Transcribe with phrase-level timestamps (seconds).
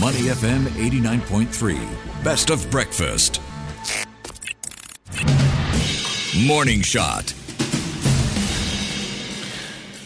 [0.00, 2.24] Money FM 89.3.
[2.24, 3.40] Best of breakfast.
[6.36, 7.32] Morning Shot.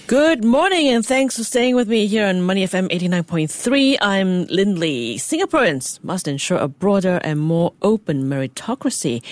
[0.09, 3.99] Good morning and thanks for staying with me here on Money FM 89.3.
[4.01, 5.17] I'm Lynlee.
[5.17, 9.23] Singaporeans must ensure a broader and more open meritocracy.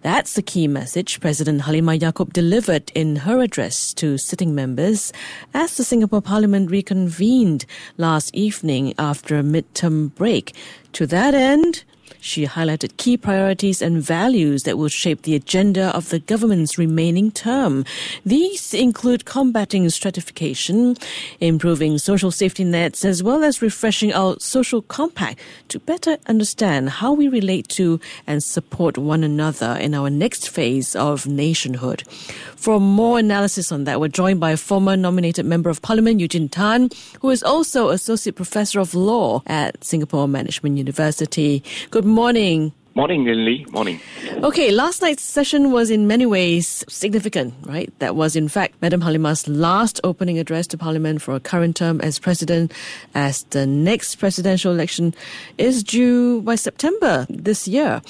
[0.00, 5.12] That's the key message President Halimah Yacob delivered in her address to sitting members
[5.52, 7.66] as the Singapore Parliament reconvened
[7.98, 10.54] last evening after a midterm break.
[10.94, 11.84] To that end,
[12.20, 17.30] she highlighted key priorities and values that will shape the agenda of the government's remaining
[17.30, 17.84] term.
[18.24, 20.96] These include combating stratification,
[21.40, 25.38] improving social safety nets, as well as refreshing our social compact
[25.68, 30.94] to better understand how we relate to and support one another in our next phase
[30.96, 32.02] of nationhood.
[32.56, 36.48] For more analysis on that, we're joined by a former nominated Member of Parliament, Eugene
[36.48, 36.90] Tan,
[37.20, 41.62] who is also Associate Professor of Law at Singapore Management University.
[41.90, 42.72] Good morning.
[42.94, 43.64] Morning, Lily.
[43.70, 44.00] Morning.
[44.44, 47.90] Okay, last night's session was in many ways significant, right?
[48.00, 52.02] That was, in fact, Madam Halimah's last opening address to Parliament for a current term
[52.02, 52.70] as President,
[53.14, 55.14] as the next presidential election
[55.56, 58.02] is due by September this year.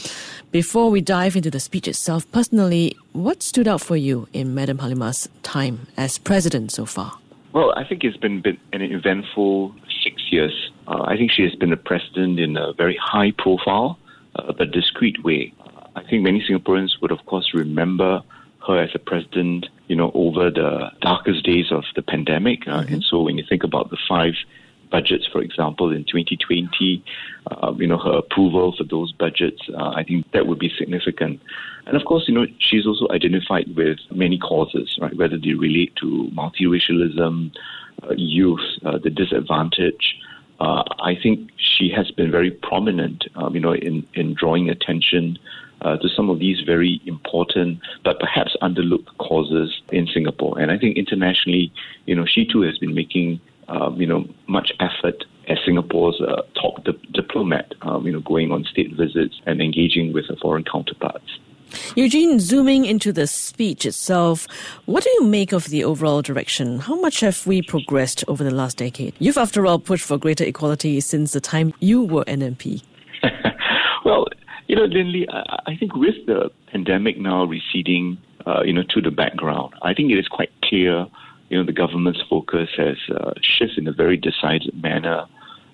[0.50, 4.78] Before we dive into the speech itself, personally, what stood out for you in Madam
[4.78, 7.18] Halimah's time as President so far?
[7.52, 10.70] Well, I think it's been, been an eventful six years.
[10.86, 13.98] Uh, I think she has been a president in a very high profile
[14.36, 15.52] uh, but discreet way.
[15.94, 18.22] I think many Singaporeans would, of course, remember
[18.66, 22.66] her as a president, you know, over the darkest days of the pandemic.
[22.66, 22.94] Uh, mm-hmm.
[22.94, 24.34] And so when you think about the five
[24.90, 27.02] budgets, for example, in 2020,
[27.50, 31.40] uh, you know, her approval for those budgets, uh, I think that would be significant.
[31.86, 35.96] And of course, you know, she's also identified with many causes, right, whether they relate
[35.96, 37.58] to multiracialism, uh,
[38.16, 40.14] youth, uh, the disadvantaged,
[40.60, 45.38] uh, I think she has been very prominent, um, you know, in, in drawing attention
[45.80, 50.58] uh, to some of these very important but perhaps underlooked causes in Singapore.
[50.60, 51.72] And I think internationally,
[52.06, 56.42] you know, she too has been making, um, you know, much effort as Singapore's uh,
[56.60, 60.64] top di- diplomat, um, you know, going on state visits and engaging with her foreign
[60.64, 61.38] counterparts.
[61.94, 64.48] Eugene, zooming into the speech itself,
[64.86, 66.78] what do you make of the overall direction?
[66.78, 69.14] How much have we progressed over the last decade?
[69.18, 72.82] You've, after all, pushed for greater equality since the time you were an MP.
[74.06, 74.26] well,
[74.68, 78.16] you know, Lynlee, I, I think with the pandemic now receding,
[78.46, 81.06] uh, you know, to the background, I think it is quite clear,
[81.50, 85.26] you know, the government's focus has uh, shifted in a very decided manner,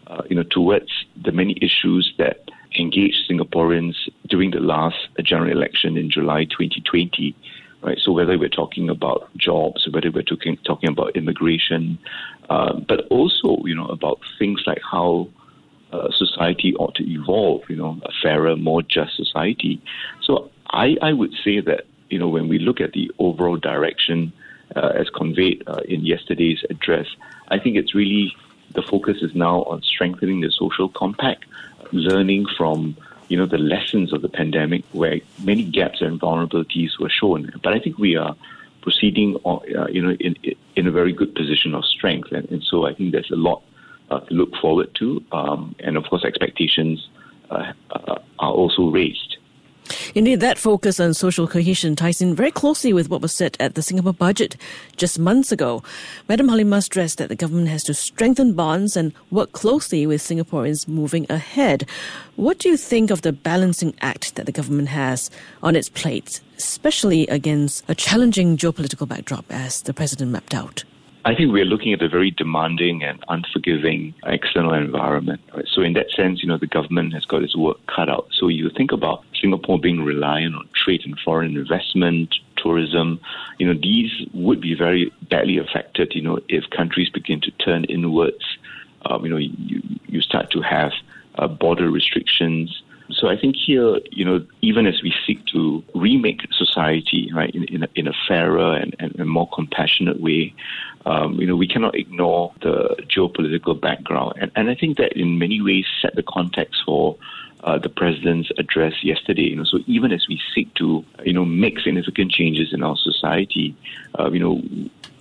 [0.08, 0.90] uh, you know, towards
[1.22, 3.94] the many issues that engaged Singaporeans
[4.26, 7.34] during the last general election in July 2020.
[7.80, 11.96] Right, so whether we're talking about jobs, whether we're talking talking about immigration,
[12.50, 15.28] uh, but also you know about things like how
[15.92, 19.80] uh, society ought to evolve, you know, a fairer, more just society.
[20.22, 24.32] So I, I would say that you know when we look at the overall direction
[24.74, 27.06] uh, as conveyed uh, in yesterday's address,
[27.48, 28.34] I think it's really
[28.74, 31.44] the focus is now on strengthening the social compact,
[31.92, 32.96] learning from
[33.28, 37.52] you know the lessons of the pandemic, where many gaps and vulnerabilities were shown.
[37.62, 38.36] But I think we are
[38.82, 40.36] proceeding, on, uh, you know, in
[40.76, 43.62] in a very good position of strength, and, and so I think there's a lot
[44.10, 47.08] uh, to look forward to, um, and of course expectations
[47.50, 49.37] uh, uh are also raised.
[50.14, 53.74] Indeed, that focus on social cohesion ties in very closely with what was said at
[53.74, 54.56] the Singapore budget
[54.96, 55.82] just months ago.
[56.28, 60.88] Madam Halimah stressed that the government has to strengthen bonds and work closely with Singaporeans
[60.88, 61.88] moving ahead.
[62.36, 65.30] What do you think of the balancing act that the government has
[65.62, 70.84] on its plate, especially against a challenging geopolitical backdrop as the president mapped out?
[71.24, 75.42] I think we're looking at a very demanding and unforgiving external environment.
[75.54, 75.66] Right?
[75.70, 78.28] So, in that sense, you know, the government has got its work cut out.
[78.32, 83.20] So, you think about Singapore being reliant on trade and foreign investment, tourism,
[83.58, 87.84] you know, these would be very badly affected, you know, if countries begin to turn
[87.84, 88.58] inwards.
[89.06, 90.92] Um, you know, you, you start to have
[91.36, 96.42] uh, border restrictions, so I think here, you know, even as we seek to remake
[96.52, 100.54] society, right, in, in, a, in a fairer and, and, more compassionate way,
[101.06, 104.34] um, you know, we cannot ignore the geopolitical background.
[104.40, 107.16] And, and I think that in many ways set the context for
[107.64, 109.42] uh, the president's address yesterday.
[109.42, 112.96] You know, so even as we seek to, you know, make significant changes in our
[112.96, 113.76] society,
[114.18, 114.62] uh, you know,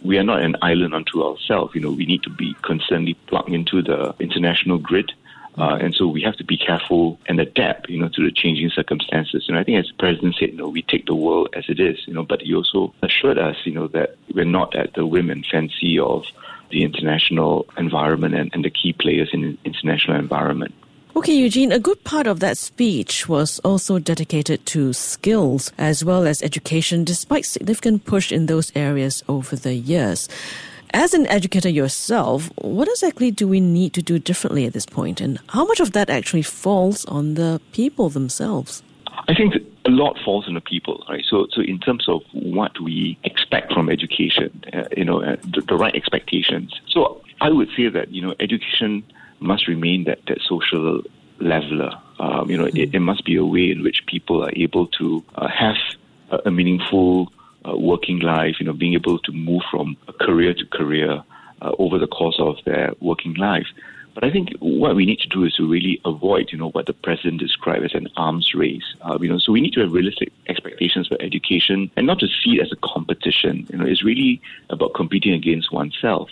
[0.04, 1.76] we are not an island unto ourselves.
[1.76, 5.12] You know, we need to be constantly plugged into the international grid.
[5.58, 8.70] Uh, and so we have to be careful and adapt, you know, to the changing
[8.70, 9.46] circumstances.
[9.48, 11.80] And I think, as the president said, you know, we take the world as it
[11.80, 15.04] is, you know, but he also assured us, you know, that we're not at the
[15.08, 16.26] whim and fancy of
[16.70, 20.76] the international environment and, and the key players in the international environment.
[21.18, 26.28] Okay, Eugene, a good part of that speech was also dedicated to skills as well
[26.28, 30.30] as education, despite significant push in those areas over the years.
[30.94, 35.20] As an educator yourself, what exactly do we need to do differently at this point,
[35.20, 38.84] and how much of that actually falls on the people themselves?
[39.28, 39.56] I think
[39.86, 41.26] a lot falls on the people, right?
[41.28, 45.62] So, so in terms of what we expect from education, uh, you know, uh, the,
[45.62, 46.80] the, right expectations.
[46.88, 49.04] So, I would say that you know, education
[49.40, 51.02] must remain that that social
[51.40, 51.92] leveler.
[52.20, 52.78] Um, you know, mm-hmm.
[52.78, 55.76] it, it, must be a way in which people are able to uh, have
[56.32, 57.32] a, a meaningful
[57.68, 58.56] uh, working life.
[58.60, 61.24] You know, being able to move from career to career
[61.62, 63.68] uh, over the course of their working life.
[64.20, 66.88] But I think what we need to do is to really avoid, you know, what
[66.88, 68.96] the president described as an arms race.
[69.02, 72.28] Uh, you know, so we need to have realistic expectations for education and not to
[72.28, 73.68] see it as a competition.
[73.72, 74.42] You know, it's really
[74.72, 76.32] about competing against oneself.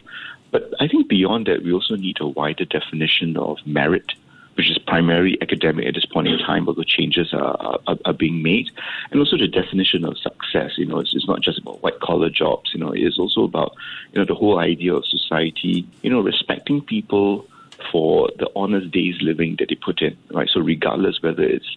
[0.56, 4.14] But I think beyond that, we also need a wider definition of merit
[4.54, 8.42] which is primarily academic at this point in time, although changes are, are, are, being
[8.42, 8.72] made.
[9.12, 12.30] And also the definition of success, you know, it's, it's not just about white collar
[12.30, 13.76] jobs, you know, it is also about,
[14.14, 17.46] you know, the whole idea of society, you know, respecting people
[17.92, 20.48] for the honest days living that they put in, right?
[20.48, 21.76] So regardless whether it's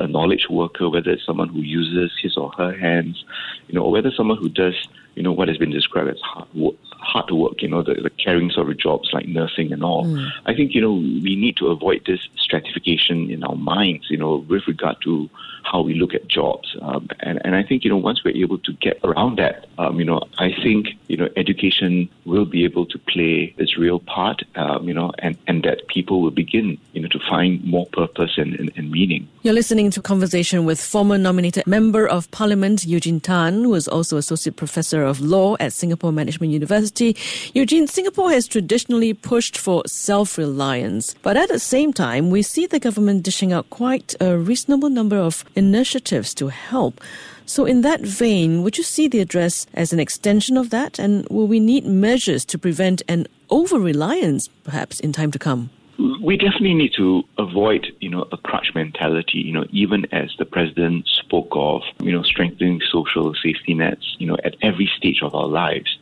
[0.00, 3.22] a knowledge worker, whether it's someone who uses his or her hands,
[3.68, 6.46] you know, or whether someone who does, you know, what has been described as hard
[6.54, 10.04] work, hard work, you know, the, the caring sort of jobs like nursing and all.
[10.04, 10.30] Mm.
[10.44, 14.36] I think, you know, we need to avoid this stratification in our minds, you know,
[14.48, 15.28] with regard to
[15.64, 16.76] how we look at jobs.
[16.80, 19.98] Um, and, and I think, you know, once we're able to get around that, um,
[19.98, 24.42] you know, I think, you know, education will be able to play its real part,
[24.54, 28.32] um, you know, and, and that people will begin, you know, to find more purpose
[28.36, 29.28] and, and, and meaning.
[29.42, 33.88] You're listening to a conversation with former nominated Member of Parliament Eugene Tan, who is
[33.88, 37.16] also Associate Professor of Law at Singapore Management University.
[37.54, 42.80] Eugene, Singapore has traditionally pushed for self-reliance, but at the same time, we see the
[42.80, 47.00] government dishing out quite a reasonable number of initiatives to help.
[47.46, 50.98] So, in that vein, would you see the address as an extension of that?
[50.98, 55.70] And will we need measures to prevent an over reliance, perhaps, in time to come?
[55.98, 59.38] We definitely need to avoid, you know, a crutch mentality.
[59.38, 64.26] You know, even as the president spoke of, you know, strengthening social safety nets, you
[64.26, 65.98] know, at every stage of our lives.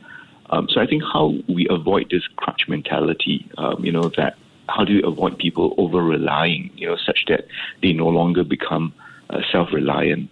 [0.50, 4.36] Um, so I think how we avoid this crutch mentality, um, you know, that
[4.68, 7.46] how do we avoid people over relying, you know, such that
[7.82, 8.92] they no longer become
[9.30, 10.30] uh, self-reliant.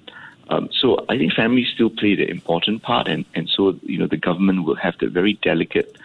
[0.48, 4.06] Um, so I think families still play the important part, and, and so you know
[4.06, 5.96] the government will have the very delicate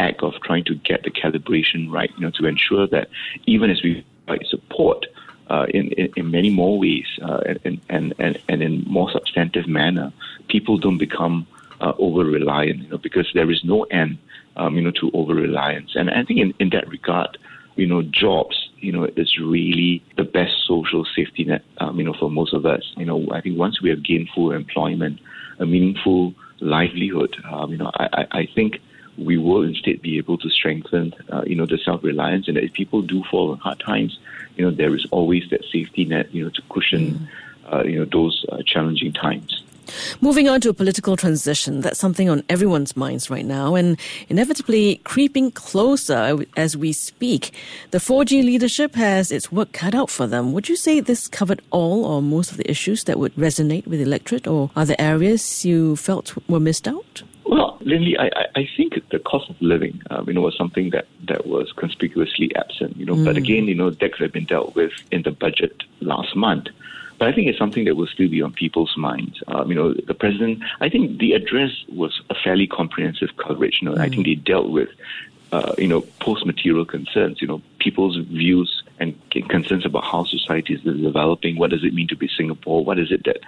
[0.00, 3.06] act of trying to get the calibration right, you know, to ensure that
[3.46, 5.06] even as we provide support
[5.52, 9.66] uh, in, in, in many more ways uh, and, and, and, and in more substantive
[9.66, 10.12] manner,
[10.48, 11.46] people don't become
[11.80, 14.18] uh, over reliant, you know, because there is no end,
[14.56, 15.90] um, you know, to over reliance.
[15.94, 17.38] And I think in, in that regard,
[17.76, 22.14] you know, jobs, you know, is really the best social safety net, um, you know,
[22.14, 22.84] for most of us.
[22.96, 25.20] You know, I think once we have gainful employment,
[25.58, 28.80] a meaningful livelihood, um, you know, I, I think
[29.20, 32.72] we will instead be able to strengthen, uh, you know, the self-reliance, and that if
[32.72, 34.18] people do fall on hard times,
[34.56, 37.28] you know, there is always that safety net, you know, to cushion,
[37.64, 37.72] mm.
[37.72, 39.62] uh, you know, those uh, challenging times.
[40.20, 44.96] Moving on to a political transition, that's something on everyone's minds right now and inevitably
[45.04, 47.52] creeping closer as we speak.
[47.90, 50.52] The 4G leadership has its work cut out for them.
[50.52, 53.98] Would you say this covered all or most of the issues that would resonate with
[53.98, 57.22] the electorate, or are there areas you felt were missed out?
[57.80, 61.46] Lynlee, I, I think the cost of living, um, you know, was something that, that
[61.46, 63.14] was conspicuously absent, you know.
[63.14, 63.24] Mm.
[63.24, 66.68] But again, you know, that could have been dealt with in the budget last month.
[67.18, 69.42] But I think it's something that will still be on people's minds.
[69.48, 73.78] Um, you know, the president, I think the address was a fairly comprehensive coverage.
[73.80, 74.00] You know, mm.
[74.00, 74.88] I think they dealt with,
[75.52, 79.18] uh, you know, post-material concerns, you know, people's views and
[79.48, 81.56] concerns about how society is developing.
[81.56, 82.84] What does it mean to be Singapore?
[82.84, 83.38] What is it that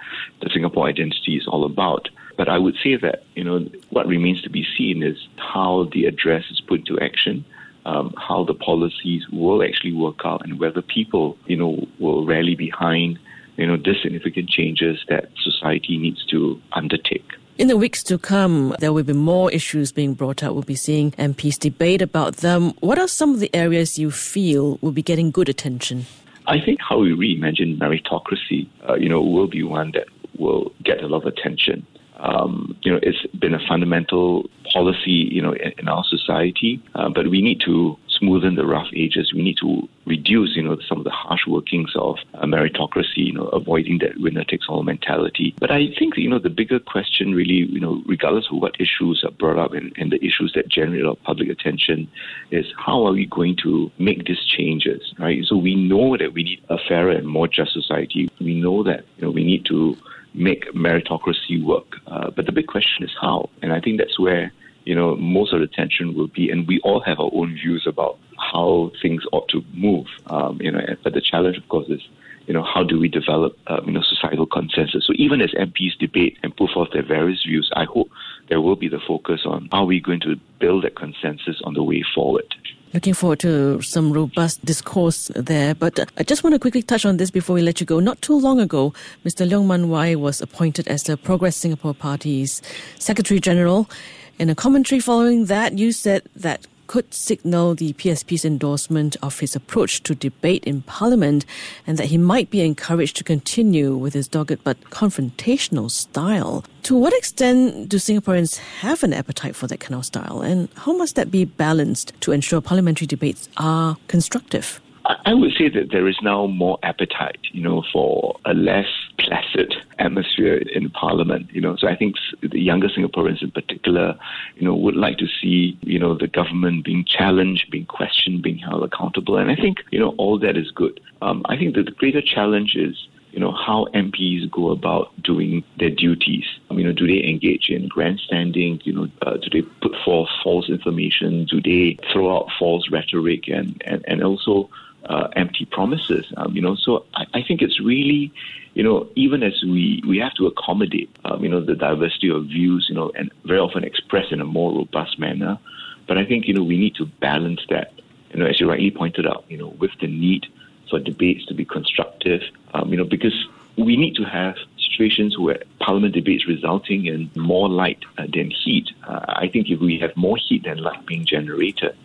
[0.41, 2.09] the Singapore identity is all about?
[2.37, 6.05] But I would say that, you know, what remains to be seen is how the
[6.05, 7.45] address is put into action.
[7.85, 12.55] Um, how the policies will actually work out and whether people, you know, will rally
[12.55, 13.19] behind
[13.57, 17.33] you know, the significant changes that society needs to undertake.
[17.57, 20.53] In the weeks to come, there will be more issues being brought up.
[20.53, 22.71] We'll be seeing MPs debate about them.
[22.79, 26.07] What are some of the areas you feel will be getting good attention?
[26.47, 31.03] I think how we reimagine meritocracy, uh, you know, will be one that will get
[31.03, 31.85] a lot of attention.
[32.23, 37.09] Um, you know, it's been a fundamental policy, you know, in, in our society, uh,
[37.09, 39.33] but we need to smoothen the rough edges.
[39.33, 43.47] We need to reduce, you know, some of the harsh workings of meritocracy, you know,
[43.47, 45.53] avoiding that winner takes all mentality.
[45.59, 49.23] But I think, you know, the bigger question really, you know, regardless of what issues
[49.25, 52.09] are brought up and, and the issues that generate our public attention
[52.51, 55.43] is how are we going to make these changes, right?
[55.45, 58.29] So we know that we need a fairer and more just society.
[58.39, 59.97] We know that, you know, we need to
[60.33, 61.97] make meritocracy work.
[62.07, 63.49] Uh, but the big question is how.
[63.61, 64.51] And I think that's where
[64.85, 66.49] you know most of the tension will be.
[66.49, 68.17] And we all have our own views about
[68.51, 70.07] how things ought to move.
[70.27, 72.01] Um, you know, but the challenge, of course, is
[72.47, 75.05] you know how do we develop um, you know societal consensus.
[75.05, 78.09] So even as MPs debate and put forth their various views, I hope
[78.49, 81.83] there will be the focus on how we going to build that consensus on the
[81.83, 82.53] way forward.
[82.93, 85.73] Looking forward to some robust discourse there.
[85.73, 87.99] But I just want to quickly touch on this before we let you go.
[87.99, 88.93] Not too long ago,
[89.25, 89.49] Mr.
[89.49, 92.61] Leong Mun Wai was appointed as the Progress Singapore Party's
[92.99, 93.89] Secretary General.
[94.37, 99.55] In a commentary following that, you said that could signal the PSP's endorsement of his
[99.55, 101.43] approach to debate in Parliament
[101.87, 106.63] and that he might be encouraged to continue with his dogged but confrontational style.
[106.83, 110.95] To what extent do Singaporeans have an appetite for that kind of style, and how
[110.95, 114.79] must that be balanced to ensure parliamentary debates are constructive?
[115.25, 118.85] I would say that there is now more appetite, you know, for a less
[119.17, 121.49] placid atmosphere in Parliament.
[121.51, 124.17] You know, so I think the younger Singaporeans in particular,
[124.55, 128.57] you know, would like to see, you know, the government being challenged, being questioned, being
[128.57, 130.99] held accountable, and I think you know all that is good.
[131.21, 135.63] Um, I think that the greater challenge is you know, how MPs go about doing
[135.79, 136.45] their duties.
[136.69, 138.79] Um, you know, do they engage in grandstanding?
[138.83, 141.45] You know, uh, do they put forth false information?
[141.45, 144.69] Do they throw out false rhetoric and, and, and also
[145.05, 146.25] uh, empty promises.
[146.37, 148.31] Um, you know, so I, I, think it's really,
[148.73, 152.45] you know, even as we we have to accommodate, um, you know, the diversity of
[152.45, 155.59] views, you know, and very often expressed in a more robust manner.
[156.07, 157.93] But I think you know we need to balance that,
[158.31, 160.47] you know, as you rightly pointed out, you know, with the need
[160.89, 162.41] for debates to be constructive,
[162.73, 164.55] um, you know, because we need to have
[164.89, 168.89] situations where parliament debates resulting in more light uh, than heat.
[169.07, 171.95] Uh, I think if we have more heat than light being generated,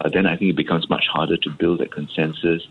[0.00, 2.66] uh, then I think it becomes much harder to build a consensus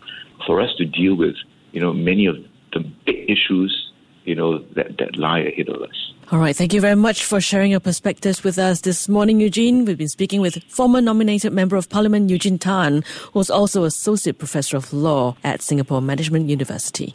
[0.46, 1.36] for us to deal with,
[1.72, 2.36] you know, many of
[2.72, 3.92] the big issues,
[4.24, 6.12] you know, that, that lie ahead of us.
[6.30, 6.54] All right.
[6.54, 9.86] Thank you very much for sharing your perspectives with us this morning, Eugene.
[9.86, 14.76] We've been speaking with former nominated Member of Parliament Eugene Tan, who's also Associate Professor
[14.76, 17.14] of Law at Singapore Management University.